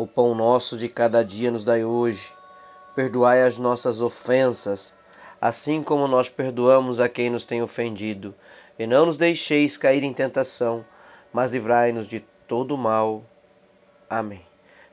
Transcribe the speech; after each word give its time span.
O 0.00 0.06
pão 0.06 0.34
nosso 0.34 0.78
de 0.78 0.88
cada 0.88 1.22
dia 1.22 1.50
nos 1.50 1.62
dai 1.62 1.84
hoje. 1.84 2.32
Perdoai 2.96 3.42
as 3.42 3.58
nossas 3.58 4.00
ofensas, 4.00 4.96
assim 5.38 5.82
como 5.82 6.08
nós 6.08 6.26
perdoamos 6.26 6.98
a 6.98 7.06
quem 7.06 7.28
nos 7.28 7.44
tem 7.44 7.60
ofendido. 7.60 8.34
E 8.78 8.86
não 8.86 9.04
nos 9.04 9.18
deixeis 9.18 9.76
cair 9.76 10.02
em 10.02 10.14
tentação, 10.14 10.86
mas 11.30 11.50
livrai-nos 11.50 12.08
de 12.08 12.20
todo 12.48 12.78
mal. 12.78 13.22
Amém. 14.08 14.40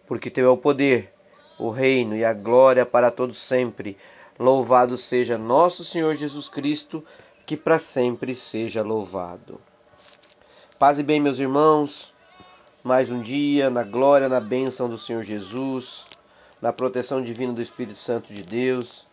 Porque 0.06 0.30
teu 0.30 0.48
é 0.48 0.50
o 0.50 0.58
poder, 0.58 1.14
o 1.58 1.70
reino 1.70 2.14
e 2.14 2.26
a 2.26 2.34
glória 2.34 2.86
para 2.86 3.10
todos 3.10 3.38
sempre. 3.38 3.96
Louvado 4.38 4.98
seja 4.98 5.38
nosso 5.38 5.86
Senhor 5.86 6.16
Jesus 6.16 6.50
Cristo, 6.50 7.02
que 7.46 7.56
para 7.56 7.80
sempre 7.80 8.36
seja 8.36 8.84
louvado. 8.84 9.58
Paz 10.78 11.00
e 11.00 11.04
bem, 11.04 11.22
meus 11.22 11.40
irmãos 11.40 12.14
mais 12.88 13.12
um 13.12 13.20
dia 13.20 13.70
na 13.70 13.84
glória, 13.84 14.30
na 14.30 14.40
bênção 14.40 14.88
do 14.88 14.98
Senhor 14.98 15.22
Jesus, 15.22 16.06
na 16.62 16.72
proteção 16.72 17.22
divina 17.22 17.52
do 17.52 17.62
Espírito 17.62 18.00
Santo 18.00 18.34
de 18.34 18.42
Deus. 18.42 19.06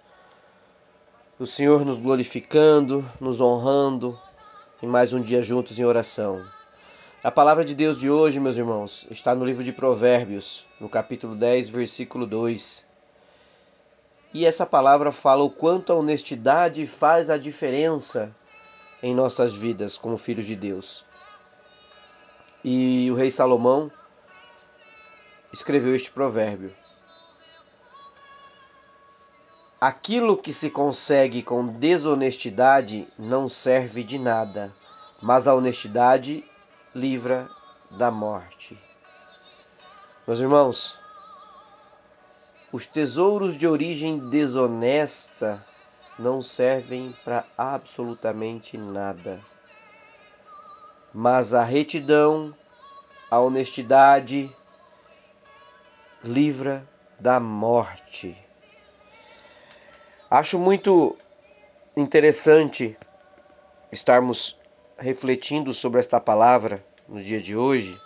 O 1.41 1.45
Senhor 1.45 1.84
nos 1.84 1.98
glorificando, 1.98 3.05
nos 3.20 3.41
honrando 3.41 4.16
e 4.81 4.86
mais 4.86 5.12
um 5.12 5.20
dia 5.20 5.42
juntos 5.42 5.77
em 5.77 5.84
oração. 5.84 6.47
A 7.20 7.33
palavra 7.33 7.64
de 7.64 7.75
Deus 7.75 7.98
de 7.98 8.08
hoje, 8.08 8.39
meus 8.39 8.56
irmãos, 8.56 9.08
está 9.11 9.34
no 9.34 9.44
livro 9.44 9.64
de 9.64 9.72
Provérbios, 9.72 10.64
no 10.81 10.88
capítulo 10.88 11.34
10, 11.34 11.69
versículo 11.69 12.27
2. 12.27 12.86
E 14.33 14.47
essa 14.47 14.64
palavra 14.64 15.11
fala 15.11 15.42
o 15.42 15.50
quanto 15.50 15.92
a 15.92 15.97
honestidade 15.97 16.86
faz 16.86 17.28
a 17.28 17.36
diferença 17.36 18.33
em 19.03 19.12
nossas 19.12 19.53
vidas 19.53 19.98
como 19.98 20.16
filhos 20.16 20.47
de 20.47 20.55
Deus. 20.55 21.12
E 22.66 23.10
o 23.10 23.14
rei 23.14 23.30
Salomão 23.30 23.92
escreveu 25.52 25.94
este 25.94 26.10
provérbio: 26.10 26.74
Aquilo 29.78 30.34
que 30.34 30.50
se 30.50 30.70
consegue 30.70 31.42
com 31.42 31.66
desonestidade 31.66 33.06
não 33.18 33.50
serve 33.50 34.02
de 34.02 34.18
nada, 34.18 34.72
mas 35.20 35.46
a 35.46 35.54
honestidade 35.54 36.42
livra 36.94 37.50
da 37.90 38.10
morte. 38.10 38.78
Meus 40.26 40.40
irmãos, 40.40 40.98
os 42.72 42.86
tesouros 42.86 43.54
de 43.58 43.68
origem 43.68 44.30
desonesta 44.30 45.62
não 46.18 46.40
servem 46.40 47.14
para 47.26 47.44
absolutamente 47.58 48.78
nada 48.78 49.38
mas 51.14 51.54
a 51.54 51.62
retidão, 51.62 52.52
a 53.30 53.38
honestidade 53.38 54.50
livra 56.24 56.84
da 57.20 57.38
morte. 57.38 58.36
Acho 60.28 60.58
muito 60.58 61.16
interessante 61.96 62.98
estarmos 63.92 64.58
refletindo 64.98 65.72
sobre 65.72 66.00
esta 66.00 66.19
palavra 66.19 66.84
no 67.08 67.22
dia 67.22 67.41
de 67.41 67.56
hoje, 67.56 68.00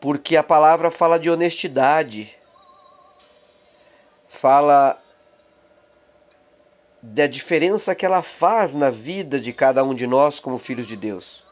porque 0.00 0.36
a 0.36 0.42
palavra 0.42 0.90
fala 0.90 1.16
de 1.16 1.30
honestidade, 1.30 2.34
fala 4.28 5.00
da 7.14 7.26
diferença 7.26 7.94
que 7.94 8.04
ela 8.04 8.22
faz 8.22 8.74
na 8.74 8.90
vida 8.90 9.40
de 9.40 9.52
cada 9.52 9.82
um 9.82 9.94
de 9.94 10.06
nós 10.06 10.38
como 10.38 10.58
filhos 10.58 10.86
de 10.86 10.96
Deus. 10.96 11.42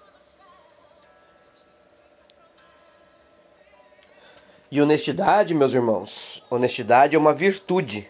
E 4.70 4.82
honestidade, 4.82 5.54
meus 5.54 5.72
irmãos, 5.72 6.44
honestidade 6.50 7.16
é 7.16 7.18
uma 7.18 7.32
virtude. 7.32 8.08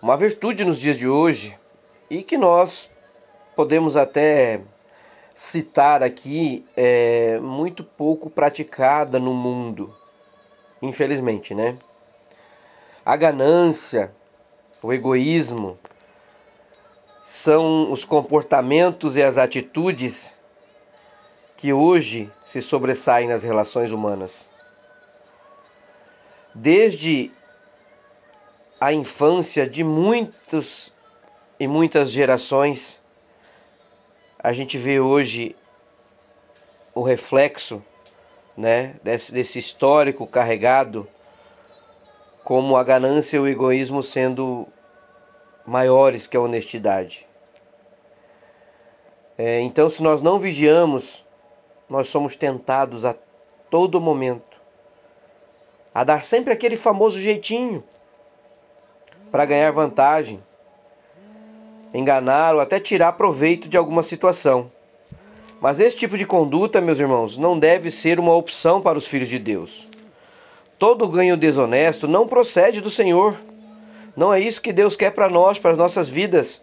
Uma 0.00 0.16
virtude 0.16 0.64
nos 0.64 0.78
dias 0.78 0.96
de 0.96 1.08
hoje 1.08 1.58
e 2.08 2.22
que 2.22 2.38
nós 2.38 2.88
podemos 3.54 3.96
até 3.96 4.62
citar 5.34 6.02
aqui 6.02 6.64
é 6.76 7.38
muito 7.40 7.84
pouco 7.84 8.30
praticada 8.30 9.18
no 9.18 9.34
mundo, 9.34 9.94
infelizmente, 10.80 11.54
né? 11.54 11.76
A 13.04 13.16
ganância, 13.16 14.12
o 14.82 14.92
egoísmo, 14.92 15.78
são 17.22 17.92
os 17.92 18.04
comportamentos 18.04 19.16
e 19.16 19.22
as 19.22 19.38
atitudes 19.38 20.36
que 21.56 21.72
hoje 21.72 22.30
se 22.44 22.60
sobressaem 22.60 23.28
nas 23.28 23.44
relações 23.44 23.92
humanas. 23.92 24.48
Desde 26.52 27.30
a 28.80 28.92
infância 28.92 29.64
de 29.64 29.84
muitos 29.84 30.92
e 31.58 31.68
muitas 31.68 32.10
gerações, 32.10 33.00
a 34.36 34.52
gente 34.52 34.76
vê 34.76 34.98
hoje 34.98 35.54
o 36.92 37.02
reflexo 37.02 37.80
né, 38.56 38.96
desse, 39.04 39.32
desse 39.32 39.60
histórico 39.60 40.26
carregado 40.26 41.08
como 42.42 42.76
a 42.76 42.82
ganância 42.82 43.36
e 43.36 43.40
o 43.40 43.46
egoísmo 43.46 44.02
sendo 44.02 44.66
maiores 45.66 46.26
que 46.26 46.36
a 46.36 46.40
honestidade. 46.40 47.26
É, 49.36 49.60
então, 49.60 49.88
se 49.88 50.02
nós 50.02 50.20
não 50.20 50.38
vigiamos, 50.38 51.24
nós 51.88 52.08
somos 52.08 52.36
tentados 52.36 53.04
a 53.04 53.14
todo 53.70 54.00
momento 54.00 54.60
a 55.94 56.04
dar 56.04 56.22
sempre 56.22 56.52
aquele 56.52 56.76
famoso 56.76 57.20
jeitinho 57.20 57.84
para 59.30 59.44
ganhar 59.44 59.70
vantagem, 59.70 60.42
enganar 61.92 62.54
ou 62.54 62.60
até 62.60 62.80
tirar 62.80 63.12
proveito 63.12 63.68
de 63.68 63.76
alguma 63.76 64.02
situação. 64.02 64.70
Mas 65.60 65.78
esse 65.78 65.96
tipo 65.96 66.18
de 66.18 66.24
conduta, 66.24 66.80
meus 66.80 66.98
irmãos, 66.98 67.36
não 67.36 67.58
deve 67.58 67.90
ser 67.90 68.18
uma 68.18 68.34
opção 68.34 68.80
para 68.80 68.98
os 68.98 69.06
filhos 69.06 69.28
de 69.28 69.38
Deus. 69.38 69.86
Todo 70.78 71.08
ganho 71.08 71.36
desonesto 71.36 72.08
não 72.08 72.26
procede 72.26 72.80
do 72.80 72.90
Senhor. 72.90 73.36
Não 74.16 74.32
é 74.32 74.40
isso 74.40 74.60
que 74.60 74.72
Deus 74.72 74.96
quer 74.96 75.12
para 75.12 75.28
nós, 75.28 75.58
para 75.58 75.72
as 75.72 75.78
nossas 75.78 76.08
vidas. 76.08 76.60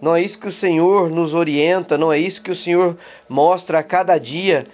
Não 0.00 0.14
é 0.14 0.22
isso 0.22 0.38
que 0.38 0.46
o 0.46 0.52
Senhor 0.52 1.10
nos 1.10 1.34
orienta, 1.34 1.98
não 1.98 2.12
é 2.12 2.18
isso 2.18 2.42
que 2.42 2.50
o 2.50 2.56
Senhor 2.56 2.96
mostra 3.28 3.80
a 3.80 3.82
cada 3.82 4.16
dia 4.18 4.66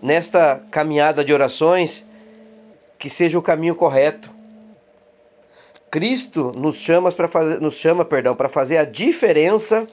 nesta 0.00 0.60
caminhada 0.70 1.24
de 1.24 1.32
orações 1.32 2.04
que 2.98 3.10
seja 3.10 3.38
o 3.38 3.42
caminho 3.42 3.74
correto. 3.74 4.30
Cristo 5.90 6.52
nos 6.56 6.80
chama 6.80 7.10
para 7.10 7.26
fazer, 7.26 7.60
nos 7.60 7.74
chama, 7.74 8.04
perdão, 8.04 8.36
para 8.36 8.48
fazer 8.48 8.76
a 8.76 8.84
diferença 8.84 9.88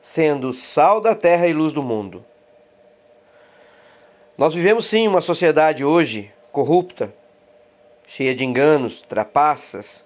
sendo 0.00 0.52
sal 0.52 1.00
da 1.00 1.14
terra 1.14 1.46
e 1.46 1.52
luz 1.52 1.72
do 1.72 1.82
mundo. 1.82 2.24
Nós 4.36 4.54
vivemos 4.54 4.86
sim 4.86 5.06
uma 5.06 5.20
sociedade 5.20 5.84
hoje 5.84 6.32
corrupta, 6.50 7.12
cheia 8.10 8.34
de 8.34 8.44
enganos, 8.44 9.00
trapaças, 9.00 10.04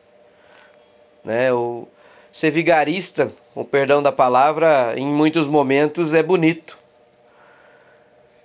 né? 1.25 1.51
O 1.55 1.89
ser 2.31 2.51
vigarista, 2.51 3.33
com 3.55 3.65
perdão 3.65 4.03
da 4.03 4.13
palavra, 4.13 4.93
em 4.95 5.07
muitos 5.07 5.49
momentos 5.49 6.13
é 6.13 6.23
bonito. 6.23 6.79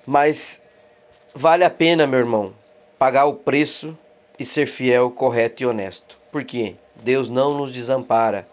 Mas 0.08 0.64
vale 1.36 1.66
a 1.66 1.70
pena, 1.70 2.08
meu 2.08 2.20
irmão, 2.20 2.54
pagar 2.98 3.26
o 3.26 3.34
preço 3.34 3.98
e 4.40 4.46
ser 4.46 4.66
fiel, 4.66 5.12
correto 5.12 5.62
e 5.62 5.66
honesto. 5.66 6.18
Porque 6.32 6.76
Deus 6.96 7.30
não 7.30 7.58
nos 7.58 7.74
desampara. 7.74 8.48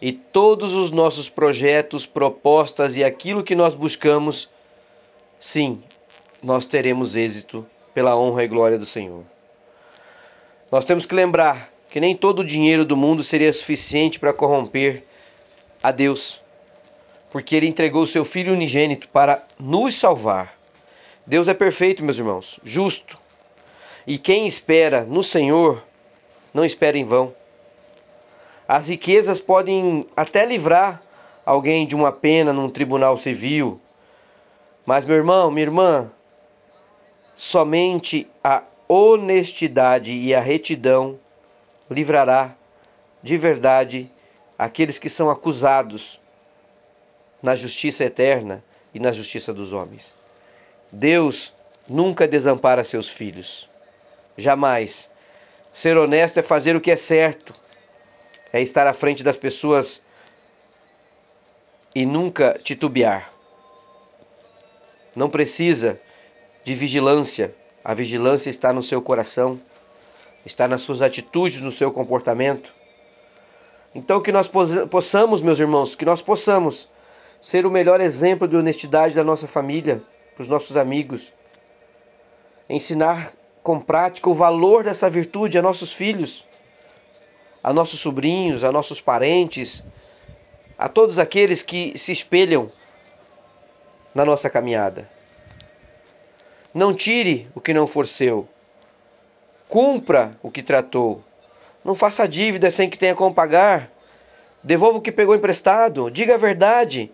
E 0.00 0.10
todos 0.10 0.74
os 0.74 0.90
nossos 0.90 1.28
projetos, 1.28 2.04
propostas 2.04 2.96
e 2.96 3.04
aquilo 3.04 3.44
que 3.44 3.54
nós 3.54 3.76
buscamos, 3.76 4.50
sim, 5.38 5.80
nós 6.42 6.66
teremos 6.66 7.14
êxito 7.14 7.64
pela 7.94 8.16
honra 8.16 8.42
e 8.42 8.48
glória 8.48 8.76
do 8.76 8.86
Senhor. 8.86 9.22
Nós 10.72 10.86
temos 10.86 11.04
que 11.04 11.14
lembrar 11.14 11.70
que 11.90 12.00
nem 12.00 12.16
todo 12.16 12.38
o 12.38 12.44
dinheiro 12.44 12.82
do 12.82 12.96
mundo 12.96 13.22
seria 13.22 13.52
suficiente 13.52 14.18
para 14.18 14.32
corromper 14.32 15.04
a 15.82 15.92
Deus, 15.92 16.40
porque 17.30 17.54
ele 17.54 17.66
entregou 17.66 18.04
o 18.04 18.06
seu 18.06 18.24
filho 18.24 18.54
unigênito 18.54 19.06
para 19.08 19.44
nos 19.60 19.94
salvar. 19.94 20.56
Deus 21.26 21.46
é 21.46 21.52
perfeito, 21.52 22.02
meus 22.02 22.16
irmãos, 22.16 22.58
justo. 22.64 23.18
E 24.06 24.16
quem 24.16 24.46
espera 24.46 25.04
no 25.04 25.22
Senhor, 25.22 25.84
não 26.54 26.64
espera 26.64 26.96
em 26.96 27.04
vão. 27.04 27.34
As 28.66 28.88
riquezas 28.88 29.38
podem 29.38 30.06
até 30.16 30.46
livrar 30.46 31.02
alguém 31.44 31.86
de 31.86 31.94
uma 31.94 32.10
pena 32.10 32.50
num 32.50 32.70
tribunal 32.70 33.18
civil. 33.18 33.78
Mas, 34.86 35.04
meu 35.04 35.16
irmão, 35.16 35.50
minha 35.50 35.66
irmã, 35.66 36.10
somente 37.36 38.26
a 38.42 38.62
honestidade 38.92 40.12
e 40.12 40.34
a 40.34 40.40
retidão 40.40 41.18
livrará 41.90 42.54
de 43.22 43.38
verdade 43.38 44.10
aqueles 44.58 44.98
que 44.98 45.08
são 45.08 45.30
acusados 45.30 46.20
na 47.42 47.56
justiça 47.56 48.04
eterna 48.04 48.62
e 48.92 49.00
na 49.00 49.10
justiça 49.10 49.52
dos 49.52 49.72
homens. 49.72 50.14
Deus 50.90 51.54
nunca 51.88 52.28
desampara 52.28 52.84
seus 52.84 53.08
filhos. 53.08 53.66
Jamais. 54.36 55.08
Ser 55.72 55.96
honesto 55.96 56.38
é 56.38 56.42
fazer 56.42 56.76
o 56.76 56.80
que 56.80 56.90
é 56.90 56.96
certo, 56.96 57.54
é 58.52 58.60
estar 58.60 58.86
à 58.86 58.92
frente 58.92 59.24
das 59.24 59.38
pessoas 59.38 60.02
e 61.94 62.04
nunca 62.04 62.60
titubear. 62.62 63.32
Não 65.16 65.30
precisa 65.30 65.98
de 66.62 66.74
vigilância, 66.74 67.54
a 67.84 67.94
vigilância 67.94 68.50
está 68.50 68.72
no 68.72 68.82
seu 68.82 69.02
coração, 69.02 69.60
está 70.44 70.68
nas 70.68 70.82
suas 70.82 71.02
atitudes, 71.02 71.60
no 71.60 71.72
seu 71.72 71.90
comportamento. 71.90 72.72
Então, 73.94 74.20
que 74.20 74.32
nós 74.32 74.50
possamos, 74.90 75.42
meus 75.42 75.58
irmãos, 75.58 75.94
que 75.94 76.04
nós 76.04 76.22
possamos 76.22 76.88
ser 77.40 77.66
o 77.66 77.70
melhor 77.70 78.00
exemplo 78.00 78.48
de 78.48 78.56
honestidade 78.56 79.14
da 79.14 79.24
nossa 79.24 79.46
família, 79.46 80.02
para 80.34 80.42
os 80.42 80.48
nossos 80.48 80.76
amigos, 80.76 81.32
ensinar 82.68 83.32
com 83.62 83.78
prática 83.78 84.30
o 84.30 84.34
valor 84.34 84.84
dessa 84.84 85.10
virtude 85.10 85.58
a 85.58 85.62
nossos 85.62 85.92
filhos, 85.92 86.44
a 87.62 87.72
nossos 87.72 88.00
sobrinhos, 88.00 88.64
a 88.64 88.72
nossos 88.72 89.00
parentes, 89.00 89.84
a 90.78 90.88
todos 90.88 91.18
aqueles 91.18 91.62
que 91.62 91.96
se 91.98 92.12
espelham 92.12 92.68
na 94.14 94.24
nossa 94.24 94.48
caminhada. 94.48 95.08
Não 96.74 96.94
tire 96.94 97.48
o 97.54 97.60
que 97.60 97.74
não 97.74 97.86
for 97.86 98.06
seu. 98.06 98.48
Cumpra 99.68 100.38
o 100.42 100.50
que 100.50 100.62
tratou. 100.62 101.22
Não 101.84 101.94
faça 101.94 102.26
dívida 102.26 102.70
sem 102.70 102.88
que 102.88 102.98
tenha 102.98 103.14
como 103.14 103.34
pagar. 103.34 103.90
Devolva 104.62 104.98
o 104.98 105.02
que 105.02 105.12
pegou 105.12 105.34
emprestado. 105.34 106.10
Diga 106.10 106.34
a 106.34 106.38
verdade. 106.38 107.10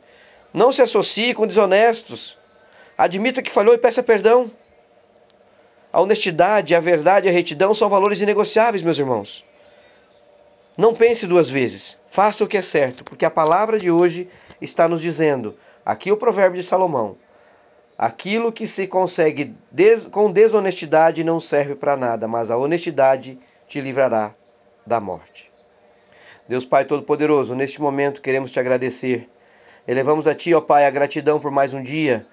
Não 0.52 0.70
se 0.70 0.82
associe 0.82 1.34
com 1.34 1.46
desonestos. 1.46 2.38
Admita 2.96 3.42
que 3.42 3.50
falhou 3.50 3.74
e 3.74 3.78
peça 3.78 4.02
perdão. 4.02 4.50
A 5.92 6.00
honestidade, 6.00 6.74
a 6.74 6.80
verdade 6.80 7.26
e 7.26 7.30
a 7.30 7.32
retidão 7.32 7.74
são 7.74 7.88
valores 7.88 8.20
inegociáveis, 8.20 8.82
meus 8.82 8.98
irmãos. 8.98 9.44
Não 10.76 10.94
pense 10.94 11.26
duas 11.26 11.48
vezes. 11.48 11.98
Faça 12.10 12.44
o 12.44 12.46
que 12.46 12.56
é 12.56 12.62
certo, 12.62 13.02
porque 13.02 13.24
a 13.24 13.30
palavra 13.30 13.78
de 13.78 13.90
hoje 13.90 14.28
está 14.60 14.88
nos 14.88 15.00
dizendo, 15.00 15.56
aqui 15.84 16.12
o 16.12 16.16
provérbio 16.16 16.60
de 16.60 16.66
Salomão: 16.66 17.16
aquilo 17.98 18.52
que 18.52 18.66
se 18.66 18.86
consegue 18.86 19.54
des 19.70 20.06
com 20.06 20.30
desonestidade 20.30 21.24
não 21.24 21.40
serve 21.40 21.74
para 21.74 21.96
nada, 21.96 22.28
mas 22.28 22.50
a 22.50 22.56
honestidade 22.56 23.38
te 23.66 23.80
livrará 23.80 24.34
da 24.86 25.00
morte. 25.00 25.50
Deus 26.48 26.64
Pai 26.64 26.84
Todo-Poderoso, 26.84 27.54
neste 27.54 27.82
momento 27.82 28.22
queremos 28.22 28.50
te 28.50 28.60
agradecer. 28.60 29.28
Elevamos 29.86 30.26
a 30.26 30.34
Ti, 30.34 30.54
ó 30.54 30.60
Pai, 30.60 30.86
a 30.86 30.90
gratidão 30.90 31.40
por 31.40 31.50
mais 31.50 31.74
um 31.74 31.82
dia 31.82 32.26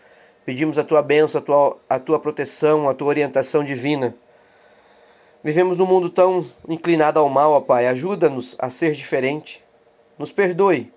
Pedimos 0.46 0.78
a 0.78 0.84
tua 0.84 1.02
bênção, 1.02 1.42
a 1.42 1.44
tua, 1.44 1.78
a 1.90 2.00
tua 2.00 2.20
proteção, 2.20 2.88
a 2.88 2.94
tua 2.94 3.08
orientação 3.08 3.64
divina. 3.64 4.16
Vivemos 5.44 5.80
num 5.80 5.88
mundo 5.88 6.08
tão 6.08 6.46
inclinado 6.70 7.20
ao 7.20 7.28
mal, 7.28 7.54
ó 7.54 7.62
Pai. 7.62 7.88
Ajuda-nos 7.88 8.56
a 8.60 8.70
ser 8.70 8.92
diferente. 8.92 9.64
Nos 10.20 10.32
perdoe. 10.32 10.94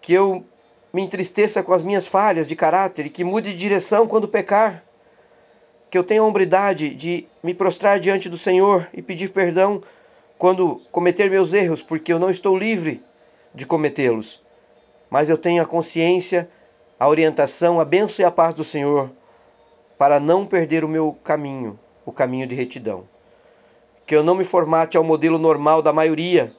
Que 0.00 0.14
eu 0.14 0.46
me 0.92 1.02
entristeça 1.02 1.62
com 1.62 1.72
as 1.72 1.82
minhas 1.82 2.06
falhas 2.06 2.46
de 2.46 2.56
caráter 2.56 3.06
e 3.06 3.10
que 3.10 3.24
mude 3.24 3.52
de 3.52 3.58
direção 3.58 4.06
quando 4.06 4.28
pecar. 4.28 4.82
Que 5.90 5.96
eu 5.96 6.04
tenha 6.04 6.20
a 6.20 6.24
hombridade 6.24 6.94
de 6.94 7.26
me 7.42 7.54
prostrar 7.54 7.98
diante 7.98 8.28
do 8.28 8.36
Senhor 8.36 8.88
e 8.92 9.00
pedir 9.00 9.30
perdão 9.30 9.82
quando 10.36 10.80
cometer 10.92 11.30
meus 11.30 11.52
erros, 11.52 11.82
porque 11.82 12.12
eu 12.12 12.18
não 12.18 12.30
estou 12.30 12.56
livre 12.56 13.02
de 13.54 13.64
cometê-los. 13.64 14.42
Mas 15.10 15.30
eu 15.30 15.38
tenho 15.38 15.62
a 15.62 15.66
consciência 15.66 16.48
a 16.98 17.08
orientação, 17.08 17.78
a 17.78 17.84
bênção 17.84 18.24
e 18.24 18.26
a 18.26 18.30
paz 18.30 18.54
do 18.54 18.64
Senhor 18.64 19.10
para 19.96 20.18
não 20.18 20.44
perder 20.44 20.84
o 20.84 20.88
meu 20.88 21.16
caminho, 21.22 21.78
o 22.04 22.10
caminho 22.10 22.46
de 22.46 22.54
retidão. 22.54 23.04
Que 24.04 24.16
eu 24.16 24.24
não 24.24 24.34
me 24.34 24.44
formate 24.44 24.96
ao 24.96 25.04
modelo 25.04 25.38
normal 25.38 25.80
da 25.80 25.92
maioria, 25.92 26.52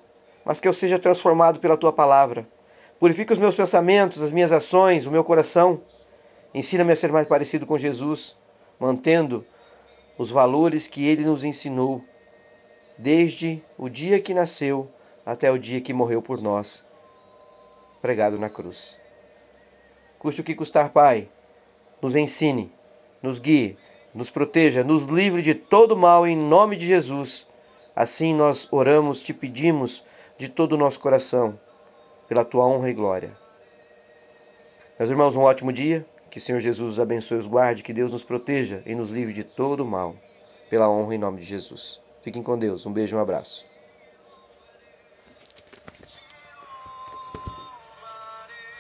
mas 0.46 0.60
que 0.60 0.68
eu 0.68 0.74
seja 0.74 1.00
transformado 1.00 1.60
pela 1.60 1.76
tua 1.76 1.92
palavra. 1.92 2.48
Purifica 3.00 3.32
os 3.32 3.40
meus 3.40 3.56
pensamentos, 3.56 4.22
as 4.22 4.32
minhas 4.32 4.52
ações, 4.52 5.06
o 5.06 5.12
meu 5.12 5.24
coração. 5.24 5.82
Ensina-me 6.54 6.92
a 6.92 6.96
ser 6.96 7.12
mais 7.12 7.26
parecido 7.26 7.66
com 7.66 7.78
Jesus, 7.78 8.36
mantendo 8.78 9.46
os 10.18 10.30
valores 10.30 10.86
que 10.86 11.08
ele 11.08 11.24
nos 11.24 11.46
ensinou, 11.46 12.04
desde 12.98 13.64
o 13.78 13.88
dia 13.88 14.20
que 14.20 14.34
nasceu 14.34 14.90
até 15.26 15.50
o 15.50 15.58
dia 15.58 15.80
que 15.80 15.94
morreu 15.94 16.22
por 16.22 16.42
nós, 16.42 16.84
pregado 18.02 18.38
na 18.38 18.50
cruz. 18.50 19.00
Custe 20.18 20.42
o 20.42 20.44
que 20.44 20.54
custar, 20.54 20.90
Pai, 20.90 21.30
nos 22.02 22.18
ensine, 22.18 22.70
nos 23.24 23.40
guie, 23.40 23.78
nos 24.14 24.30
proteja, 24.30 24.84
nos 24.84 25.06
livre 25.06 25.42
de 25.42 25.56
todo 25.56 25.96
mal 25.96 26.28
em 26.28 26.36
nome 26.36 26.76
de 26.76 26.86
Jesus. 26.86 27.48
Assim 27.96 28.34
nós 28.34 28.68
oramos, 28.72 29.22
te 29.22 29.34
pedimos 29.34 30.04
de 30.38 30.50
todo 30.50 30.74
o 30.74 30.78
nosso 30.78 31.00
coração, 31.00 31.58
pela 32.30 32.46
tua 32.46 32.66
honra 32.66 32.92
e 32.92 32.94
glória. 32.94 33.36
Meus 35.00 35.10
irmãos, 35.10 35.36
um 35.36 35.42
ótimo 35.42 35.74
dia. 35.74 36.06
Que 36.30 36.38
o 36.38 36.42
Senhor 36.42 36.60
Jesus 36.60 36.94
os 36.94 37.00
abençoe 37.00 37.40
os 37.40 37.48
guarde. 37.48 37.82
Que 37.82 37.92
Deus 37.92 38.12
nos 38.12 38.24
proteja 38.24 38.84
e 38.86 38.94
nos 38.94 39.10
livre 39.10 39.34
de 39.34 39.44
todo 39.44 39.82
o 39.82 39.86
mal. 39.86 40.16
Pela 40.70 40.88
honra 40.88 41.16
em 41.16 41.18
nome 41.18 41.40
de 41.40 41.46
Jesus. 41.48 42.00
Fiquem 42.22 42.44
com 42.44 42.58
Deus. 42.58 42.86
Um 42.86 42.94
beijo 42.94 43.18
um 43.18 43.20
abraço. 43.20 43.69